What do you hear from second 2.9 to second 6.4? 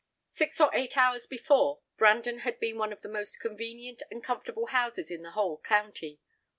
of the most convenient and comfortable houses in the whole county.